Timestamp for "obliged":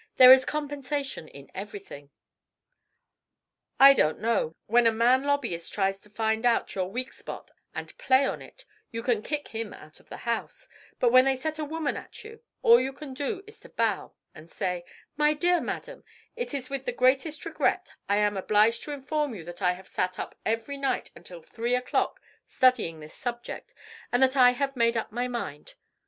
18.37-18.81